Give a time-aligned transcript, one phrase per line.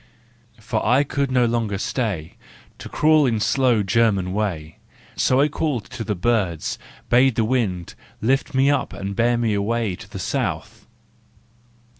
[0.59, 2.35] For I could no longer stay,
[2.79, 4.79] To crawl in slow German way;
[5.15, 6.79] So I called to the birds,
[7.11, 10.87] bade the wind Lift me up and bear me away To the South!